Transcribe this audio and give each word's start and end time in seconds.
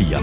4. 0.00 0.16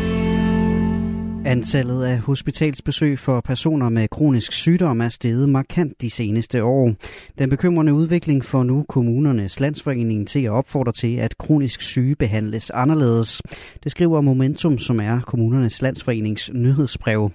Antallet 1.46 2.04
af 2.04 2.20
hospitalsbesøg 2.20 3.20
for 3.20 3.42
personer 3.42 3.90
med 3.90 4.08
kronisk 4.08 4.52
sygdom 4.52 5.02
er 5.02 5.10
steget 5.10 5.50
markant 5.50 6.02
de 6.02 6.10
seneste 6.10 6.64
år. 6.64 6.94
Den 7.38 7.50
bekymrende 7.50 7.94
udvikling 7.94 8.46
får 8.46 8.64
nu 8.64 8.86
kommunernes 8.90 9.60
landsforening 9.60 10.28
til 10.28 10.44
at 10.44 10.52
opfordre 10.52 10.92
til, 10.92 11.16
at 11.16 11.38
kronisk 11.38 11.82
syge 11.82 12.16
behandles 12.16 12.70
anderledes. 12.70 13.42
Det 13.84 13.92
skriver 13.92 14.22
Momentum, 14.22 14.78
som 14.78 15.00
er 15.00 15.20
kommunernes 15.22 15.82
landsforenings 15.82 16.52
nyhedsbrev. 16.54 17.32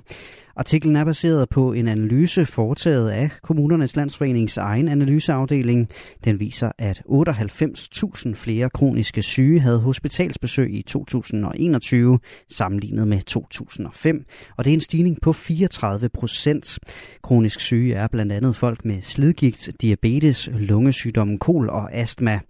Artiklen 0.56 0.96
er 0.96 1.04
baseret 1.04 1.48
på 1.48 1.72
en 1.72 1.88
analyse 1.88 2.46
foretaget 2.46 3.10
af 3.10 3.30
Kommunernes 3.42 3.96
Landsforenings 3.96 4.56
egen 4.56 4.88
analyseafdeling. 4.88 5.88
Den 6.24 6.40
viser, 6.40 6.72
at 6.78 7.02
98.000 7.08 8.34
flere 8.34 8.70
kroniske 8.70 9.22
syge 9.22 9.60
havde 9.60 9.80
hospitalsbesøg 9.80 10.74
i 10.74 10.82
2021 10.82 12.18
sammenlignet 12.48 13.08
med 13.08 13.22
2005, 13.22 14.24
og 14.56 14.64
det 14.64 14.70
er 14.70 14.74
en 14.74 14.80
stigning 14.80 15.18
på 15.22 15.32
34 15.32 16.08
procent. 16.08 16.78
Kronisk 17.22 17.60
syge 17.60 17.94
er 17.94 18.08
blandt 18.08 18.32
andet 18.32 18.56
folk 18.56 18.84
med 18.84 19.02
slidgigt, 19.02 19.70
diabetes, 19.80 20.48
lungesygdommen, 20.52 21.38
kol 21.38 21.68
og 21.68 21.92
astma. 21.92 22.40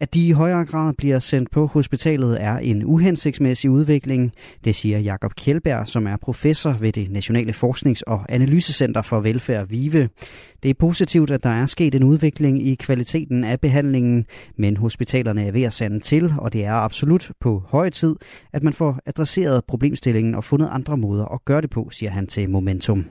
At 0.00 0.14
de 0.14 0.26
i 0.26 0.30
højere 0.30 0.64
grad 0.64 0.92
bliver 0.98 1.18
sendt 1.18 1.50
på 1.50 1.66
hospitalet 1.66 2.42
er 2.42 2.58
en 2.58 2.84
uhensigtsmæssig 2.84 3.70
udvikling, 3.70 4.32
det 4.64 4.74
siger 4.74 4.98
Jakob 4.98 5.34
Kjellberg, 5.34 5.88
som 5.88 6.06
er 6.06 6.16
professor 6.16 6.72
ved 6.72 6.92
det 6.92 7.10
Nationale 7.10 7.52
Forsknings- 7.52 8.02
og 8.06 8.24
Analysecenter 8.28 9.02
for 9.02 9.20
Velfærd 9.20 9.68
VIVE. 9.68 10.08
Det 10.62 10.70
er 10.70 10.74
positivt, 10.78 11.30
at 11.30 11.42
der 11.42 11.50
er 11.50 11.66
sket 11.66 11.94
en 11.94 12.02
udvikling 12.02 12.66
i 12.66 12.74
kvaliteten 12.74 13.44
af 13.44 13.60
behandlingen, 13.60 14.26
men 14.56 14.76
hospitalerne 14.76 15.46
er 15.46 15.52
ved 15.52 15.62
at 15.62 15.72
sande 15.72 16.00
til, 16.00 16.34
og 16.38 16.52
det 16.52 16.64
er 16.64 16.72
absolut 16.72 17.30
på 17.40 17.62
høj 17.68 17.90
tid, 17.90 18.16
at 18.52 18.62
man 18.62 18.72
får 18.72 18.98
adresseret 19.06 19.64
problemstillingen 19.64 20.34
og 20.34 20.44
fundet 20.44 20.68
andre 20.72 20.96
måder 20.96 21.24
at 21.24 21.44
gøre 21.44 21.60
det 21.60 21.70
på, 21.70 21.88
siger 21.92 22.10
han 22.10 22.26
til 22.26 22.50
Momentum. 22.50 23.04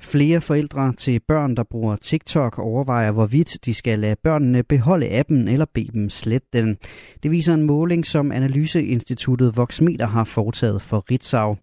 Flere 0.00 0.40
forældre 0.40 0.92
til 0.92 1.20
børn, 1.28 1.56
der 1.56 1.62
bruger 1.62 1.96
TikTok, 1.96 2.58
overvejer, 2.58 3.12
hvorvidt 3.12 3.58
de 3.64 3.74
skal 3.74 3.98
lade 3.98 4.16
børnene 4.24 4.62
beholde 4.62 5.10
appen 5.18 5.48
eller 5.48 5.66
bede 5.74 5.92
dem 5.92 6.10
slette 6.10 6.48
den. 6.52 6.76
Det 7.22 7.30
viser 7.30 7.54
en 7.54 7.62
måling, 7.62 8.06
som 8.06 8.32
Analyseinstituttet 8.32 9.56
Voxmeter 9.56 10.06
har 10.06 10.24
foretaget 10.24 10.82
for 10.82 11.04
Ritzau. 11.10 11.56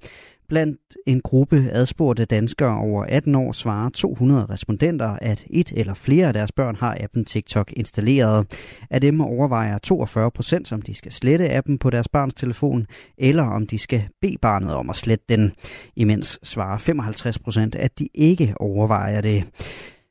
Blandt 0.49 0.79
en 1.05 1.21
gruppe 1.21 1.69
adspurgte 1.71 2.25
danskere 2.25 2.77
over 2.77 3.03
18 3.03 3.35
år 3.35 3.51
svarer 3.51 3.89
200 3.89 4.45
respondenter, 4.45 5.17
at 5.21 5.45
et 5.49 5.71
eller 5.75 5.93
flere 5.93 6.27
af 6.27 6.33
deres 6.33 6.51
børn 6.51 6.75
har 6.75 6.97
appen 6.99 7.25
TikTok 7.25 7.73
installeret. 7.75 8.47
Af 8.89 9.01
dem 9.01 9.21
overvejer 9.21 9.77
42 9.77 10.31
procent, 10.31 10.73
om 10.73 10.81
de 10.81 10.93
skal 10.93 11.11
slette 11.11 11.49
appen 11.49 11.77
på 11.77 11.89
deres 11.89 12.07
barns 12.07 12.33
telefon, 12.33 12.85
eller 13.17 13.43
om 13.43 13.67
de 13.67 13.77
skal 13.77 14.07
bede 14.21 14.37
barnet 14.41 14.73
om 14.73 14.89
at 14.89 14.95
slette 14.95 15.25
den. 15.29 15.51
Imens 15.95 16.39
svarer 16.43 16.77
55 16.77 17.39
procent, 17.39 17.75
at 17.75 17.99
de 17.99 18.07
ikke 18.13 18.53
overvejer 18.57 19.21
det. 19.21 19.43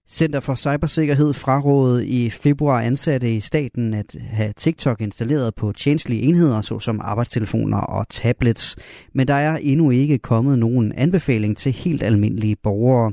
Center 0.09 0.41
for 0.41 0.55
Cybersikkerhed 0.55 1.33
frarådede 1.33 2.07
i 2.07 2.31
februar 2.31 2.81
ansatte 2.81 3.35
i 3.35 3.41
staten 3.41 3.95
at 3.95 4.17
have 4.31 4.53
TikTok 4.57 5.01
installeret 5.01 5.55
på 5.55 5.73
tjenestlige 5.73 6.23
enheder, 6.23 6.61
såsom 6.61 7.01
arbejdstelefoner 7.01 7.79
og 7.79 8.09
tablets. 8.09 8.77
Men 9.13 9.29
der 9.29 9.35
er 9.35 9.57
endnu 9.57 9.91
ikke 9.91 10.19
kommet 10.19 10.59
nogen 10.59 10.93
anbefaling 10.93 11.57
til 11.57 11.73
helt 11.73 12.03
almindelige 12.03 12.57
borgere. 12.63 13.13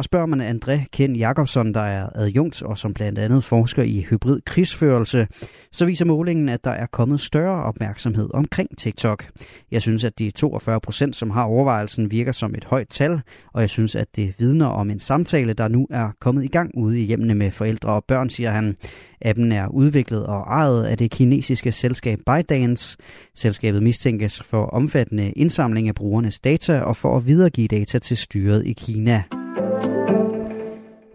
Og 0.00 0.04
spørger 0.04 0.26
man 0.26 0.40
André 0.40 0.84
Ken 0.92 1.16
Jakobsson, 1.16 1.74
der 1.74 1.80
er 1.80 2.08
adjunkt 2.14 2.62
og 2.62 2.78
som 2.78 2.94
blandt 2.94 3.18
andet 3.18 3.44
forsker 3.44 3.82
i 3.82 4.06
hybrid 4.10 4.40
krigsførelse, 4.46 5.26
så 5.72 5.84
viser 5.84 6.04
målingen, 6.04 6.48
at 6.48 6.64
der 6.64 6.70
er 6.70 6.86
kommet 6.86 7.20
større 7.20 7.62
opmærksomhed 7.62 8.30
omkring 8.34 8.78
TikTok. 8.78 9.24
Jeg 9.70 9.82
synes, 9.82 10.04
at 10.04 10.18
de 10.18 10.30
42 10.30 10.80
procent, 10.80 11.16
som 11.16 11.30
har 11.30 11.44
overvejelsen, 11.44 12.10
virker 12.10 12.32
som 12.32 12.54
et 12.54 12.64
højt 12.64 12.88
tal, 12.88 13.20
og 13.52 13.60
jeg 13.60 13.70
synes, 13.70 13.94
at 13.94 14.16
det 14.16 14.34
vidner 14.38 14.66
om 14.66 14.90
en 14.90 14.98
samtale, 14.98 15.52
der 15.52 15.68
nu 15.68 15.86
er 15.90 16.10
kommet 16.20 16.44
i 16.44 16.48
gang 16.48 16.70
ude 16.78 17.00
i 17.00 17.04
hjemmene 17.04 17.34
med 17.34 17.50
forældre 17.50 17.92
og 17.92 18.04
børn, 18.04 18.30
siger 18.30 18.50
han. 18.50 18.76
Appen 19.22 19.52
er 19.52 19.68
udviklet 19.68 20.26
og 20.26 20.40
ejet 20.40 20.84
af 20.84 20.98
det 20.98 21.10
kinesiske 21.10 21.72
selskab 21.72 22.18
ByteDance. 22.26 22.96
Selskabet 23.34 23.82
mistænkes 23.82 24.42
for 24.42 24.66
omfattende 24.66 25.32
indsamling 25.32 25.88
af 25.88 25.94
brugernes 25.94 26.40
data 26.40 26.80
og 26.80 26.96
for 26.96 27.16
at 27.16 27.26
videregive 27.26 27.68
data 27.68 27.98
til 27.98 28.16
styret 28.16 28.66
i 28.66 28.72
Kina. 28.72 29.22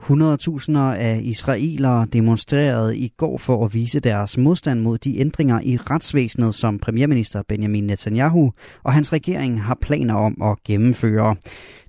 100.000 0.10 0.78
af 0.78 1.20
israelere 1.24 2.08
demonstrerede 2.14 2.98
i 2.98 3.08
går 3.18 3.38
for 3.38 3.66
at 3.66 3.74
vise 3.74 4.00
deres 4.00 4.38
modstand 4.38 4.82
mod 4.82 4.98
de 4.98 5.20
ændringer 5.20 5.60
i 5.64 5.78
retsvæsenet, 5.78 6.56
som 6.56 6.80
premierminister 6.80 7.44
Benjamin 7.48 7.84
Netanyahu 7.84 8.52
og 8.84 8.94
hans 8.94 9.14
regering 9.14 9.64
har 9.64 9.78
planer 9.82 10.14
om 10.16 10.42
at 10.42 10.64
gennemføre. 10.64 11.36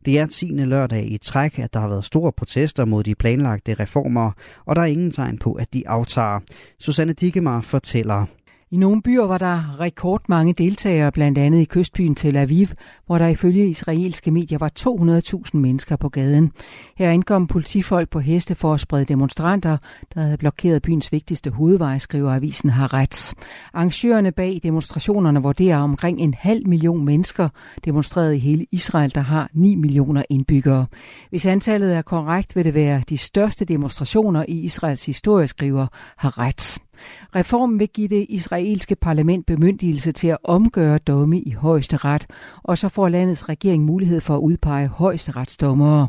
Det 0.05 0.19
er 0.19 0.27
10. 0.27 0.47
lørdag 0.47 1.13
i 1.13 1.19
træk, 1.19 1.59
at 1.59 1.75
der 1.75 1.81
har 1.81 1.89
været 1.89 2.05
store 2.05 2.33
protester 2.33 2.85
mod 2.85 3.05
de 3.05 3.15
planlagte 3.15 3.75
reformer, 3.75 4.33
og 4.67 4.77
der 4.77 4.83
er 4.83 4.87
ingen 4.87 5.11
tegn 5.11 5.39
på, 5.39 5.53
at 5.53 5.75
de 5.75 5.89
aftager. 5.89 6.41
Susanne 6.79 7.13
Dikemar 7.13 7.61
fortæller. 7.61 8.27
I 8.71 8.77
nogle 8.77 9.03
byer 9.03 9.23
var 9.23 9.39
der 9.39 9.81
rekordmange 9.81 10.53
deltagere, 10.53 11.13
blandt 11.13 11.39
andet 11.39 11.61
i 11.61 11.65
kystbyen 11.65 12.15
Tel 12.15 12.37
Aviv, 12.37 12.67
hvor 13.07 13.19
der 13.19 13.27
ifølge 13.27 13.69
israelske 13.69 14.31
medier 14.31 14.59
var 14.59 14.71
200.000 15.51 15.59
mennesker 15.59 15.97
på 15.97 16.09
gaden. 16.09 16.53
Her 16.97 17.11
ankom 17.11 17.47
politifolk 17.47 18.11
på 18.11 18.21
heste 18.21 18.55
for 18.55 18.75
at 18.75 18.81
sprede 18.81 19.05
demonstranter, 19.05 19.77
der 20.15 20.21
havde 20.21 20.37
blokeret 20.37 20.83
byens 20.83 21.13
vigtigste 21.13 21.51
hovedvej, 21.51 21.99
skriver 21.99 22.35
avisen 22.35 22.71
Haaretz. 22.71 23.35
Arrangørerne 23.75 24.33
bag 24.33 24.61
demonstrationerne 24.63 25.43
vurderer 25.43 25.79
omkring 25.79 26.21
en 26.21 26.35
halv 26.35 26.69
million 26.69 27.05
mennesker 27.05 27.49
demonstreret 27.85 28.35
i 28.35 28.39
hele 28.39 28.67
Israel, 28.73 29.15
der 29.15 29.21
har 29.21 29.51
9 29.55 29.75
millioner 29.75 30.23
indbyggere. 30.31 30.87
Hvis 31.31 31.47
antallet 31.47 31.95
er 31.97 32.03
korrekt, 32.03 32.57
vil 32.57 32.65
det 32.65 32.75
være 32.75 33.03
de 33.09 33.19
største 33.19 33.65
demonstrationer 33.65 34.45
i 34.49 34.61
Israels 34.61 35.07
historie, 35.07 35.47
skriver 35.47 35.87
Haaretz. 36.17 36.79
Reformen 37.35 37.81
vil 37.81 37.89
give 37.89 38.09
det 38.09 38.27
israelske 38.29 38.97
parlament 38.97 39.47
bemyndigelse 39.47 40.13
til 40.13 40.29
at 40.29 40.39
omgøre 40.45 40.99
domme 40.99 41.41
i 41.41 41.51
højesteret, 41.51 42.27
og 42.63 42.79
så 42.79 42.89
får 42.89 43.09
landets 43.09 43.49
regering 43.49 43.85
mulighed 43.85 44.21
for 44.21 44.35
at 44.35 44.41
udpege 44.41 44.89
højesteretsdommere. 44.89 46.09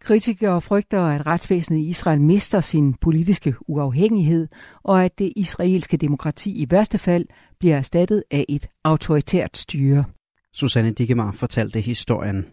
Kritikere 0.00 0.60
frygter, 0.60 1.02
at 1.02 1.26
retsvæsenet 1.26 1.78
i 1.78 1.88
Israel 1.88 2.20
mister 2.20 2.60
sin 2.60 2.94
politiske 2.94 3.54
uafhængighed, 3.68 4.48
og 4.82 5.04
at 5.04 5.18
det 5.18 5.32
israelske 5.36 5.96
demokrati 5.96 6.62
i 6.62 6.66
værste 6.70 6.98
fald 6.98 7.26
bliver 7.58 7.76
erstattet 7.76 8.22
af 8.30 8.44
et 8.48 8.66
autoritært 8.84 9.56
styre. 9.56 10.04
Susanne 10.52 10.90
Dikemar 10.90 11.32
fortalte 11.32 11.80
historien. 11.80 12.46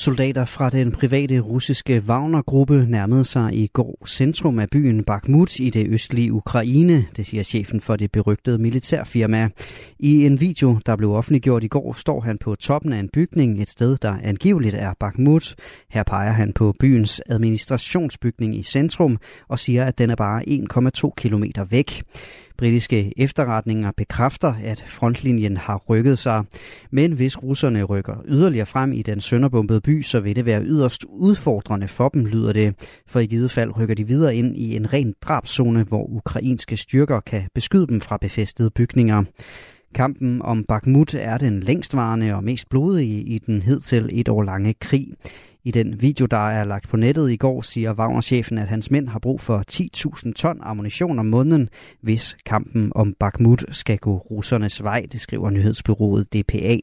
Soldater 0.00 0.44
fra 0.44 0.70
den 0.70 0.92
private 0.92 1.40
russiske 1.40 2.02
Wagner-gruppe 2.06 2.86
nærmede 2.88 3.24
sig 3.24 3.54
i 3.54 3.66
går 3.66 4.06
centrum 4.06 4.58
af 4.58 4.70
byen 4.70 5.04
Bakhmut 5.04 5.58
i 5.58 5.70
det 5.70 5.86
østlige 5.88 6.32
Ukraine, 6.32 7.06
det 7.16 7.26
siger 7.26 7.42
chefen 7.42 7.80
for 7.80 7.96
det 7.96 8.12
berygtede 8.12 8.58
militærfirma. 8.58 9.48
I 9.98 10.26
en 10.26 10.40
video, 10.40 10.78
der 10.86 10.96
blev 10.96 11.12
offentliggjort 11.12 11.64
i 11.64 11.68
går, 11.68 11.92
står 11.92 12.20
han 12.20 12.38
på 12.38 12.54
toppen 12.54 12.92
af 12.92 12.98
en 12.98 13.08
bygning, 13.08 13.62
et 13.62 13.70
sted, 13.70 13.96
der 13.96 14.16
angiveligt 14.22 14.74
er 14.74 14.94
Bakhmut. 15.00 15.54
Her 15.90 16.02
peger 16.02 16.32
han 16.32 16.52
på 16.52 16.74
byens 16.80 17.22
administrationsbygning 17.28 18.56
i 18.56 18.62
centrum 18.62 19.18
og 19.48 19.58
siger, 19.58 19.84
at 19.84 19.98
den 19.98 20.10
er 20.10 20.16
bare 20.16 20.42
1,2 20.48 21.10
km 21.16 21.44
væk. 21.70 22.02
Britiske 22.60 23.12
efterretninger 23.16 23.90
bekræfter, 23.96 24.54
at 24.64 24.84
frontlinjen 24.88 25.56
har 25.56 25.76
rykket 25.88 26.18
sig. 26.18 26.44
Men 26.90 27.12
hvis 27.12 27.42
russerne 27.42 27.82
rykker 27.82 28.14
yderligere 28.28 28.66
frem 28.66 28.92
i 28.92 29.02
den 29.02 29.20
sønderbombede 29.20 29.80
by, 29.80 30.02
så 30.02 30.20
vil 30.20 30.36
det 30.36 30.46
være 30.46 30.64
yderst 30.64 31.04
udfordrende 31.08 31.88
for 31.88 32.08
dem, 32.08 32.24
lyder 32.24 32.52
det. 32.52 32.74
For 33.06 33.20
i 33.20 33.26
givet 33.26 33.50
fald 33.50 33.76
rykker 33.76 33.94
de 33.94 34.06
videre 34.06 34.36
ind 34.36 34.56
i 34.56 34.76
en 34.76 34.92
ren 34.92 35.14
drabszone, 35.22 35.82
hvor 35.82 36.06
ukrainske 36.06 36.76
styrker 36.76 37.20
kan 37.20 37.42
beskyde 37.54 37.86
dem 37.86 38.00
fra 38.00 38.18
befæstede 38.20 38.70
bygninger. 38.70 39.24
Kampen 39.94 40.42
om 40.42 40.64
Bakhmut 40.64 41.14
er 41.14 41.38
den 41.38 41.60
længstvarende 41.60 42.34
og 42.34 42.44
mest 42.44 42.68
blodige 42.68 43.22
i 43.22 43.38
den 43.38 43.62
hidtil 43.62 44.08
et 44.12 44.28
år 44.28 44.42
lange 44.42 44.74
krig. 44.80 45.06
I 45.64 45.70
den 45.70 46.02
video, 46.02 46.26
der 46.26 46.48
er 46.48 46.64
lagt 46.64 46.88
på 46.88 46.96
nettet 46.96 47.30
i 47.30 47.36
går, 47.36 47.62
siger 47.62 47.94
Wagner-chefen, 47.94 48.58
at 48.58 48.68
hans 48.68 48.90
mænd 48.90 49.08
har 49.08 49.18
brug 49.18 49.40
for 49.40 49.64
10.000 49.72 50.32
ton 50.32 50.58
ammunition 50.62 51.18
om 51.18 51.26
måneden, 51.26 51.68
hvis 52.02 52.36
kampen 52.46 52.92
om 52.94 53.14
Bakhmut 53.20 53.64
skal 53.70 53.98
gå 53.98 54.16
russernes 54.16 54.82
vej, 54.82 55.06
det 55.12 55.20
skriver 55.20 55.50
nyhedsbyrået 55.50 56.34
DPA. 56.34 56.78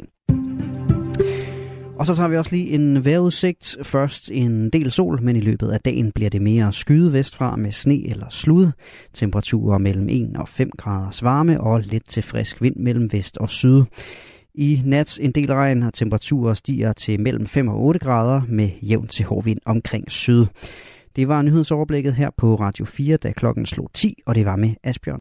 Og 2.00 2.06
så 2.06 2.16
tager 2.16 2.30
vi 2.30 2.38
også 2.38 2.52
lige 2.52 2.70
en 2.70 3.06
vejrudsigt. 3.06 3.78
Først 3.84 4.32
en 4.34 4.70
del 4.70 4.92
sol, 4.92 5.22
men 5.22 5.36
i 5.36 5.40
løbet 5.40 5.70
af 5.72 5.80
dagen 5.80 6.12
bliver 6.12 6.30
det 6.30 6.42
mere 6.42 6.74
skyde 6.74 7.14
vestfra 7.14 7.56
med 7.56 7.72
sne 7.72 8.10
eller 8.10 8.30
slud. 8.30 8.72
Temperaturer 9.14 9.78
mellem 9.78 10.10
1 10.10 10.38
og 10.38 10.50
5 10.50 10.70
graders 10.78 11.24
varme 11.24 11.62
og 11.62 11.82
lidt 11.82 12.10
til 12.10 12.24
frisk 12.24 12.62
vind 12.62 12.76
mellem 12.76 13.12
vest 13.12 13.38
og 13.38 13.50
syd. 13.50 13.84
I 14.58 14.82
nat 14.86 15.20
en 15.22 15.32
del 15.32 15.52
regn, 15.54 15.84
og 15.84 15.94
temperaturer 15.94 16.54
stiger 16.54 16.94
til 16.94 17.20
mellem 17.20 17.46
5 17.48 17.68
og 17.68 17.86
8 17.86 18.00
grader 18.00 18.42
med 18.48 18.70
jævn 18.82 19.08
til 19.08 19.26
hård 19.26 19.44
vind 19.44 19.60
omkring 19.66 20.12
syd. 20.12 20.46
Det 21.16 21.28
var 21.28 21.42
nyhedsoverblikket 21.42 22.14
her 22.14 22.30
på 22.38 22.56
Radio 22.56 22.86
4, 22.86 23.18
da 23.18 23.32
klokken 23.32 23.66
slog 23.66 23.90
10, 23.94 24.16
og 24.26 24.36
det 24.36 24.46
var 24.46 24.56
med 24.56 24.74
Asbjørn 24.84 25.20